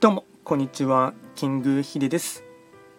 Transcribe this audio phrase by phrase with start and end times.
[0.00, 1.12] どうもこんにちは。
[1.34, 2.42] キングヒデです。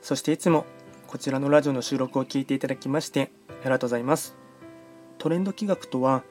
[0.04, 0.68] そしていつも
[1.08, 4.38] こちらのラジオの収録を聞いていただきましてありがとうございます。
[5.18, 6.22] トレンド企画とは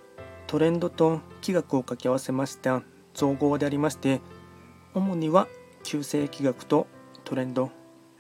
[0.47, 4.21] トレンドと企画を掛け合わせました造語でありまして
[4.95, 5.49] 主には
[5.83, 6.87] 旧世企画と
[7.25, 7.73] トレンド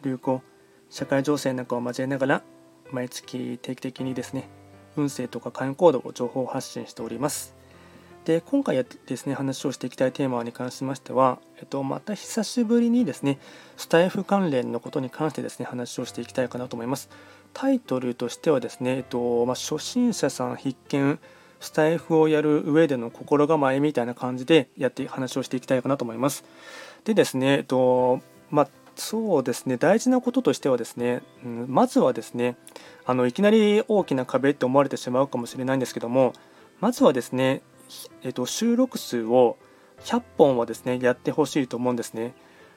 [0.02, 0.42] 流行
[0.88, 2.42] 社会情勢なんかを交えながら
[2.90, 4.48] 毎月定期的にですね
[4.96, 7.59] 運勢とか会員行動を情報発信しております。
[8.24, 13.38] で今回ですね話をしていきたいテーマに関しましては、えっと、また久しぶりにですね
[13.76, 17.08] スタイフ関連のことに関してですね話をしていきたいかなと思います。
[17.52, 21.18] タイトルとしてはですね、えっとまあ、初心者さん必見
[21.58, 26.44] スタイフをやる上での心構えみたいな感じでやって話をしていきたいかなと思います。
[27.04, 32.56] でですね、えっとまあそうですね大事なこととしてはですね、うん、まずはですね
[33.06, 36.34] あのいきなり大きな壁って思われてしまうかもしれないんですけども
[36.80, 37.62] まずはですね
[38.22, 39.56] えっと、収録数を
[40.04, 42.34] 100本はですねやってほしいと思うんですね。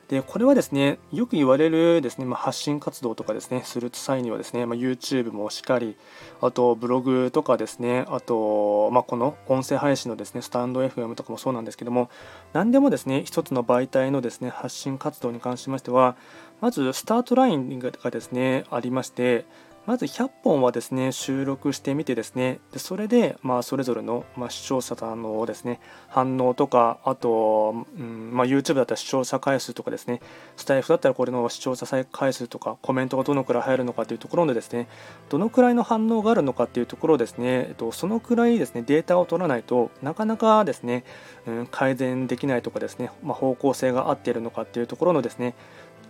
[0.10, 5.96] でこれはですねよく言われるですね、まあ、発信活動とかですねする際にはですね、まあ、YouTube もしっかり
[6.42, 12.10] あとブログとかですねあと、まあ、この音声配信のですねスタンド FM とかもそうなんですけども
[12.52, 16.18] 何でもですね一つの媒体のですね発信活動に関しましては
[16.60, 19.46] まずスタートラインがですねありまして
[19.86, 22.60] まず100本はですね収録してみてですね。
[22.72, 30.22] でそれでまあそれぞれの、まあ、視聴者さんのですね反応とかあと、うんまあ、YouTube だったら視聴者回数とかですね。
[30.56, 34.88] スタイフだったらこれの視聴者回数とかコメントがどのくらい入るのかというところでですね。
[35.30, 41.04] どのくらいの反応があるのかというところですね、えっと、そのくらいですねデータを取らないとなかなかですね、
[41.46, 45.56] うん、改善できないとかですね、まあ、方向性が合っているのかというところのですね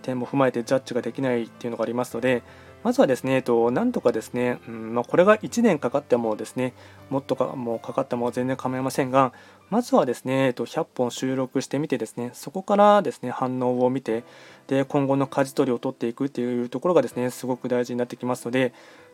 [0.03, 2.43] 点も踏まえてジャッジができないっていうのがありますので
[2.83, 6.73] まずはですね、えっと、なんとかですね、うんまあ、これが1年かかってもですね、
[7.09, 9.31] もっとかもうかかっても全然構いませんが、
[9.69, 14.23] まずはですね、えっと、100本収録してみてですね、そこからですね、反応を見て、
[14.67, 18.73] で、今後の舵取りを取っていくっていうところがですね、すごく大事になってきますので、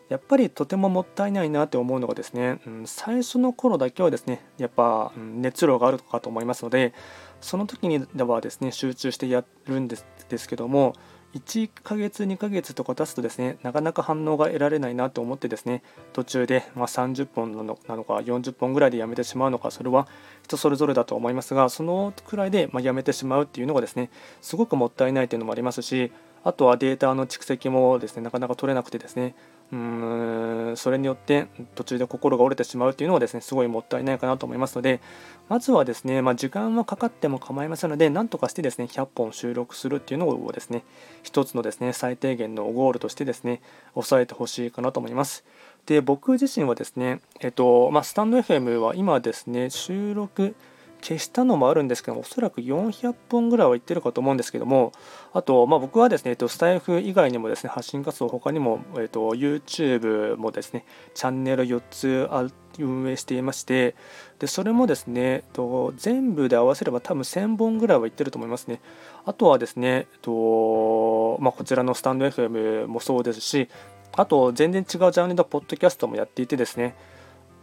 [0.10, 6.94] やっぱりとてももったいないなって思うのがですね、うん、最初の頃だけはですね、やっぱ、うん、熱量があるかと思いますので、
[7.42, 10.96] その時にではですね、集中してやるんですですけども、
[11.36, 20.08] 1ヶ月2ヶ月とか経つとですねなかなか反応が得られないなと思ってですね途中で、ま30本なのか40本ぐらいでやめてしまうのかそれは
[20.44, 24.10] 人それぞれだと思いますがそのくらいで、まやめてしまうっていうのがですね
[24.42, 26.12] すごくもったいないというのもありますし
[26.44, 29.36] あとはデータの蓄積もですねなかなか取れなくてですね
[29.72, 35.00] うんそれによって途中で心が折れてしまうというのはですねすごいもったいないかなと思いますので
[35.48, 40.84] まずはですね、まあ、時間はかかっても構いませんのでなんとかしてですね100本収録するっていうのをですね
[41.22, 43.62] 一つのですね最低限のゴールとしてですね
[43.94, 45.44] 抑えてほしいかなと思います。
[45.86, 50.56] で僕自身はですねえっとまあ、スタンド FM は今ですね収録
[51.02, 54.92] 消したのもあるんですけどおそらく400本ぐらいは行ってるかと思うんですけども
[55.34, 62.30] あと、まあ、僕はですね、えっと、スタイフ以外にもですね発信活動他にも、えっと、YouTube もですねチャンネル4つ
[62.78, 63.96] 運営していまして
[64.40, 68.80] でそれもですね、えっと、全部で合わせれば多分1000本ぐらいは行ってると思いますね。
[69.26, 73.70] あとはですね、えっとまあ、こちらのスタンド FM もそうですし
[74.14, 76.96] あと全然違うジャンルのポッドキャストもやっていてですね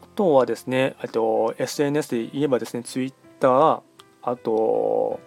[0.02, 3.82] あとはですね、と SNS で言えばですね、ツイッー
[4.22, 5.20] あと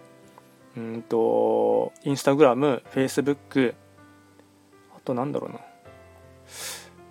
[0.76, 3.74] うんとインスタグラムフェイスブック
[4.96, 5.60] あとなんだろうな。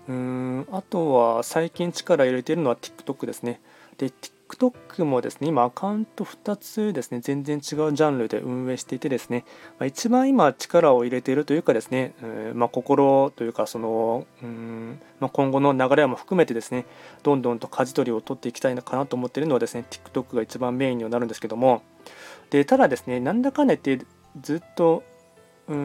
[0.10, 3.62] うんあとは最近力入れてるのは TikTok ですね。
[3.98, 9.46] で TikTok TikTok もですね、今アカウント2つですね、全然違うジャンルで運営していてですね、
[9.78, 16.86] まあ、一番今力を入れているというかですね、うんまあ、心というか、その、うんまあ、今後の流れも含めてですね、
[17.22, 21.84] どんどんと舵取りを取っていきたいのかなと思っているのはですね、TikTok が一番メインにはなるんですけども、
[22.50, 24.06] でただですね、なんだかんだ言って
[24.42, 25.04] ずっと
[25.70, 25.76] うー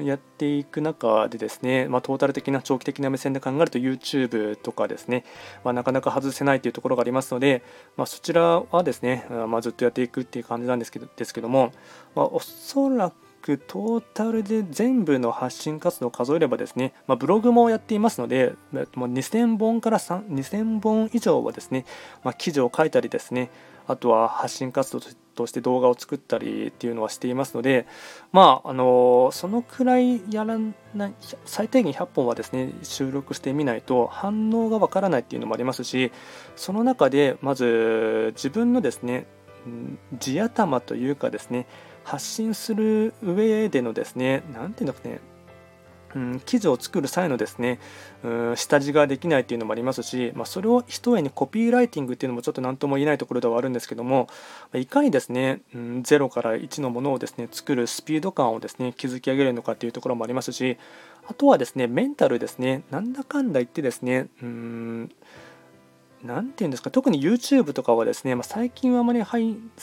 [0.00, 5.24] んやっていく中でですね、まあ、トータル的な長期的な目線で考えると YouTube とかですね、
[5.64, 7.62] まあ、なかなか外せないというところがありますので、
[7.96, 11.72] まあ、そちらはですね、まあ、ずっとやっていくっていう感じなんですけどですけども、
[12.14, 18.54] まあ、おそらくトータルで全部の発信活動を数えればですね、ま、ブログもやっていますので、
[18.94, 21.84] もう2000本から2000本以上はですね、
[22.22, 23.50] ま、記事を書いたりですね、
[23.86, 25.08] あとは発信活動と
[25.40, 27.86] トして動画を作ったりっていうのはしていますので、
[28.32, 30.58] まあ、あのそのくらいやら
[30.94, 31.14] ない
[31.44, 36.12] 最低限100本はですね収録してみないと反応がわからないっていうのもありますし
[36.56, 39.26] その中でまず自分のですね
[40.18, 41.66] 地頭というかですね
[42.04, 45.20] 発信する上でのですね何て言うんだろうね
[46.14, 47.78] うん、記事を作る際のですね、
[48.24, 54.28] うん、下地ができないっていうのもありますし、まあ、それを一重にコピーライティングっていうのもちょっと何とも言えないところではあるんですけども、
[54.74, 60.78] いかにですね、うん、0から1のものをですね作るスピード感をですね築き上げるのかっていうところもありますし、
[61.28, 65.10] あとはですね、メンタルですね、なんだかんだ言ってですね、うん
[66.22, 69.22] 何て言うんですか、特に YouTube とかはですね、まあ、最近はあまり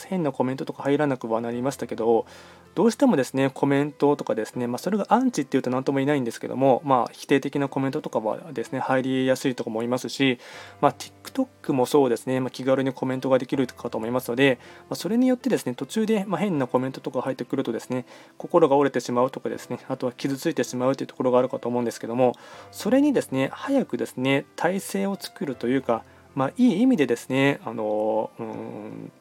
[0.06, 2.26] 変なコメントとか入らなくはなりましたけど、
[2.74, 10.38] どうしてもですね、コメントとかですね、まあ、それがアンチっていうと何とも言えないんですけども、まあ、否定的なコメントとかはですね、入りやすいと思いますし、
[10.80, 18.04] まあ、TikTok もそうですね、ま、気軽にコメントができるかと思いますので、ま、それによってですね、途中でま変なコメントとか入ってくるとですね、
[18.36, 22.34] 心が折れてしまうとかですね、あとは傷ついてしまうというところがあるかと思うんですけども、
[22.70, 29.12] それにですね、早くですね、体制を作るというか、まあ、いい意味でですね、あのうん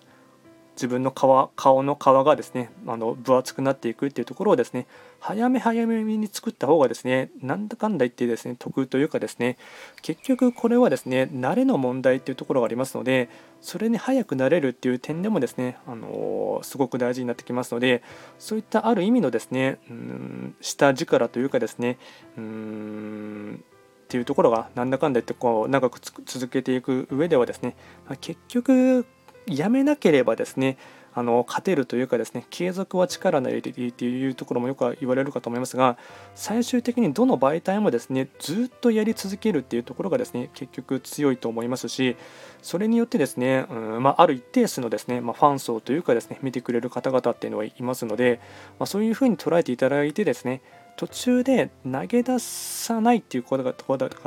[0.78, 1.16] 自分の皮
[1.56, 4.86] 顔の皮がですねあの分厚くなっていくっていうところをですね
[5.20, 9.58] 早め早めに作った方がですねなんだかんだ言ってですね得というかですね
[10.04, 13.28] 結局これはですね慣れの問題っていうところがありますので
[13.60, 18.04] それに早くなれるっていう点でもですねあのすごく大事になってきますので
[18.38, 21.98] そういったある意味のですねうん下力というかですね
[22.38, 23.64] うん
[24.08, 27.76] っていうところがなんだかんだ言ってこう長く続けていく上ではですね、
[28.08, 29.06] ま、結局
[29.46, 30.78] やめなければですね
[31.14, 35.98] あの勝てるというかですね継続は力なりっていうところもよく言われるかと思いますが
[36.36, 42.16] 最終的にどの媒体もですねずっとやり続けるっていうところがですね結局強いと思いますし
[42.62, 48.40] それによってですね、うんまあ、ある一定数のですね、まあ、ファン層というかですね見てくれる方々っていうのはいますので、
[48.78, 50.62] まあ、そういうふうに捉えていただいてですね
[50.98, 53.74] 途中で投げ出さないっていうことが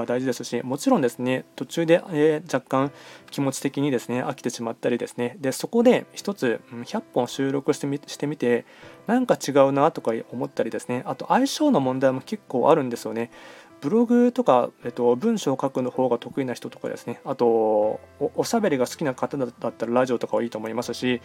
[0.07, 2.93] 大事ですしもちろんですね途中で、え若干
[3.31, 5.37] 気持ち的にですね飽きてしまったりですね。
[5.41, 8.65] でそこで1つ100本収録してみしてみて
[9.09, 11.03] なんか違うなとか思ったりですね。
[11.07, 13.31] あと相性の問題も結構あるんですよね。
[13.81, 18.01] ブログとか、えっと、文章を書くの方が得意な人とかですね、あとお、
[18.37, 21.21] おしゃべりが好きな方だったらラジオとかはいいと思いますし、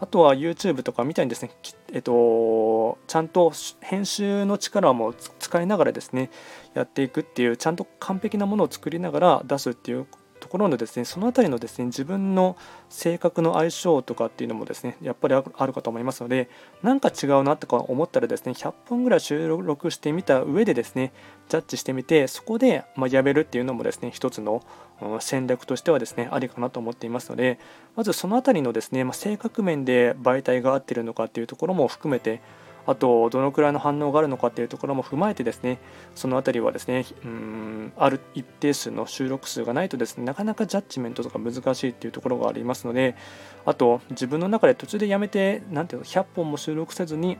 [0.00, 1.50] あとは YouTube とかみたいにですね、
[1.92, 6.30] えっと、ちゃんと編集の力も使いながらですね、
[6.74, 10.06] やっていくっていう、ちゃんと完璧なものを作りながら出すっていう
[10.38, 12.56] ところのですねその辺りのですね自分の
[12.88, 16.48] 性格の相性とかっていうのもですねやっぱりあるかと思いますので
[16.82, 21.12] なんか違うなとか思ったらですね100本ぐらい収録してみた上でですね
[21.48, 24.62] ジャッジしてみてそこでまやめるっていうのもですね一つの
[25.20, 27.58] 戦略としてはですねありかなと思っていますので
[27.96, 32.40] まずその辺りのですね、ま性格面で媒体が合ってるのかっていうところも含めて
[32.88, 35.78] あとどのくらいの反応があるのかっていうところも踏まえてですね
[36.14, 43.14] その辺りはですねうんある一定数の収録数がないとですねなかなかジャッジメントとか難しいっていうところがありますので
[43.66, 47.36] あと自分の中で途中でやめて何ていうの100本も収録せずに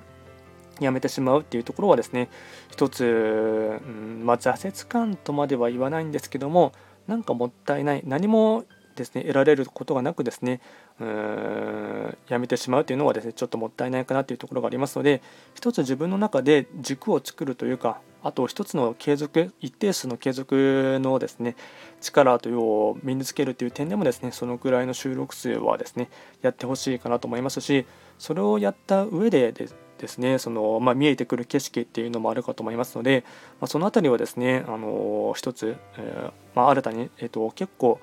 [0.81, 2.29] やめてしまうっていうところはですね
[2.71, 6.73] 一つ、うんまあ、挫折感とまでは言わないんですけども
[7.07, 8.65] なんかもったいない何も
[8.99, 10.61] ですね得られることがなくですね
[11.01, 15.23] うんやめてしまうというのはですねちょっともったいないかなというところがありますので
[15.55, 21.55] 一つ自分の中で軸を作るというかあと一つの継続一定数の継続のですね
[22.01, 26.11] 力というを身につけるという点でもですねそのくらいの収録数はですね
[26.43, 27.87] やってほしいかなと思いますし
[28.19, 29.69] それをやった上でで
[30.09, 33.25] すねその、まあ、見えてくる景色っていうのもあるかと思いますので、
[33.61, 38.01] まあ、その辺りはですねあの一つ、えー、まあ、新たに、えーと結構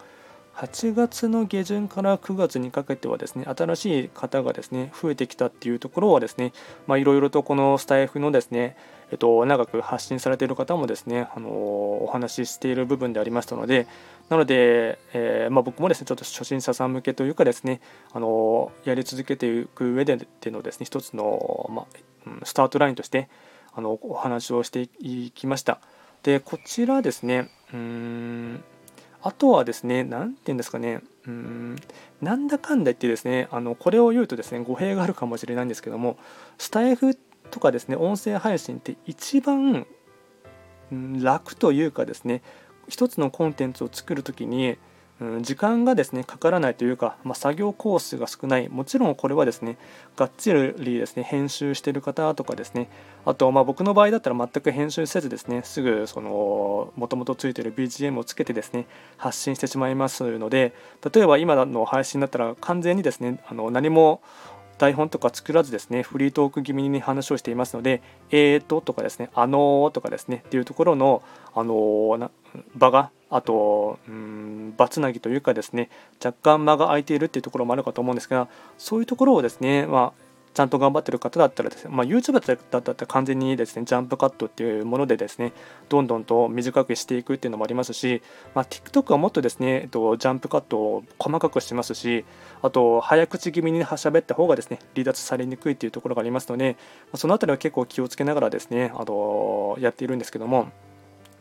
[0.56, 6.54] 8月の下旬から9月にかけてはですね新しい方がですね増えてきたっていうところはですね
[6.88, 8.78] いろいろとこのスタイフのですね
[9.12, 13.88] えっと、長く発信されている方もですね、あのお話ししている部分でありましたので、
[14.30, 17.82] なので、えー、まあ、僕もですね、ちょっと初心者さん向けというかですね、
[18.14, 23.30] あのやり続けていく上でってのですね、一つの、まあ、スタートラインとして
[23.74, 25.80] あのお話をしていきました。
[26.24, 28.64] で、こちらですね、うん
[29.26, 31.76] あとはですね、何て言うんですかね、うん、
[32.22, 36.20] なんだかんだ言ってですね、あのこれを言うとですね、語弊があるかもしれないんですけども、
[36.60, 37.18] スタイフ
[37.50, 39.88] とかですね、音声配信って一番
[40.92, 42.44] 楽というかですね、
[42.88, 44.78] 一つのコンテンツを作る時に、
[45.22, 48.68] うん、時間がですねかからないというか、まあ、作業コースが少ない。
[48.68, 49.78] もちろんこれはですね
[50.18, 52.90] がっちりですね編集してる方とかですね
[53.26, 60.74] あとまあ僕の場合だったら全く編集せずですねすぐそのもともとついてる BGM をつけてですね発信してしまいますので
[61.14, 64.22] 例えば今の配信だったら完全にですねあの何も
[64.78, 72.30] 台本とか作らずですね、フリートーク気味に話をしていますので、えーととかですね、あのーとかですね、っていうところの、あのー、
[72.76, 75.90] 場が、あと、うん、場つなぎというかですね、
[76.24, 85.52] 若干間が空いているっていうところもあるかと思うんですが、そういうところをですね、まあ、ちゃんと頑張ってる方だったらですね、まあ、YouTube だったら完全にですねジャンプカットっていうものでですね
[85.90, 88.22] どんどんと短くしていくっていうのもありますし、
[88.54, 92.24] まあ、TikTok はもっとですね、えっと、ジャンプカットを細かくしてますし
[92.62, 96.78] あと早口気味に喋った方がですね離脱されにくいっていうところがありますので、
[97.16, 100.70] そのあたりは結構気をつけながらですねあのやっているんですけども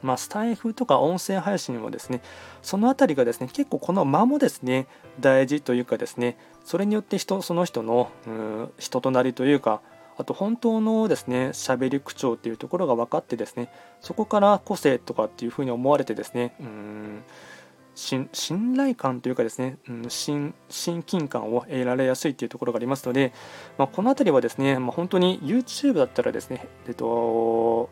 [0.05, 2.21] まあ、スタイフとか音声配信もですね、
[2.61, 4.87] そのあたりがですね、結構この間もですね、
[5.19, 8.11] 大事というかですね、それによって人、その人の
[8.79, 9.81] 人となりというか、
[10.19, 13.71] あと本当のですね、喋り口調っていうところが分かってですね、
[14.03, 17.23] そこから個性とかっていうふうに思われてですね、うん
[17.97, 20.53] 信頼感というかですね、うん、親
[21.05, 23.33] 近感を得られやすいというところがありますので、
[23.79, 27.89] まあ、この辺りはですね、まあ、本当に YouTube だったらですね、えっと、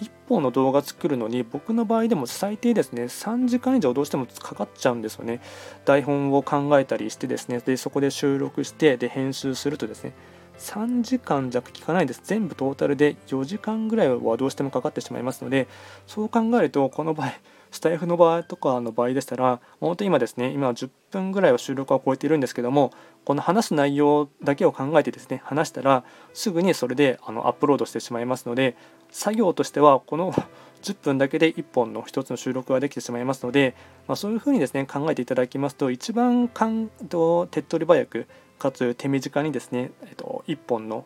[0.00, 5.40] 1本の動画作るのに僕の場合でも最低ですね3時間以上どうしてもかかっちゃうんですよね。
[5.84, 10.12] 台本を考えたりしてですねでそこで収録してで編集するとですね
[10.58, 12.22] 3時間弱効かないです。
[12.24, 15.68] 全部トータルで4時間ぐらいはどうしてもかかってしまいますので
[16.06, 17.32] そう考えるとこの場合
[17.72, 22.92] スタイフの場合とかの場合でしたら、本当に今ですね、今10分ぐらいは収録は超えているんですけども、
[23.24, 28.76] この話す内容だけを考えてですね、話したら、すぐにそれであのアップロードしてしまいますので、
[29.12, 30.32] 作業としてはこの
[30.82, 33.76] 10分だけで1本の1つの収録ができてしまいますので、
[34.08, 38.26] まあ、そういうふうにですね考えていただきますと一番かんと手っ取り早く
[38.62, 41.04] かつ手短にですね、えっと、1本の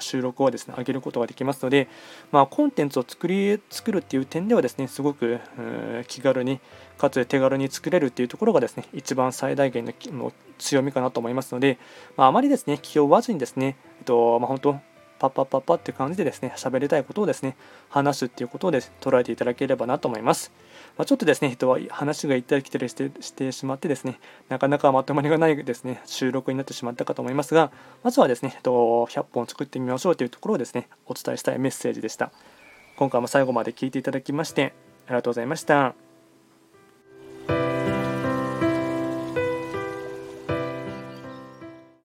[0.00, 1.88] 収録をですね上げることができますので、
[2.30, 5.40] まあ、コンテンツを作り作るっていう点ではですねすごく
[6.06, 6.60] 気軽に
[6.98, 11.78] かつ手軽に作れるっていうところがですね一番最大限の強みかなと思いますので、
[12.18, 14.91] まあ、あまりですね気負わずにですね、えっとまあ、本当
[15.22, 17.56] パッパッパッパって感じでですね喋りたいことをですね
[17.88, 20.50] 話すっていうことをです、ね、捉えていただければなと思います。
[20.98, 27.70] まあ、ちょっとですね、人は話が行ったり来たりしてしてしまってですね、なかなかまとまりがないですね、収録になってしまったかと思いますが、
[28.02, 32.30] まずはですね、100本作ってみましょうというところをですね、お伝えしたいメッセージでした。
[32.96, 34.74] 今回も最後まで聞いていただきまして、
[35.06, 36.01] ありがとうございました。